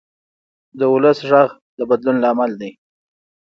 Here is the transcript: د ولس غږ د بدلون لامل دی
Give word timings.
د 0.79 0.81
ولس 0.93 1.19
غږ 1.29 1.49
د 1.77 1.79
بدلون 1.89 2.17
لامل 2.23 2.51
دی 2.61 2.71